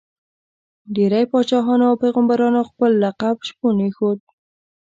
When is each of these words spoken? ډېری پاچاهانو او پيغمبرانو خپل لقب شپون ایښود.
ډېری 0.95 1.23
پاچاهانو 1.31 1.83
او 1.89 1.95
پيغمبرانو 2.03 2.61
خپل 2.69 2.91
لقب 3.03 3.37
شپون 3.47 3.75
ایښود. 3.83 4.19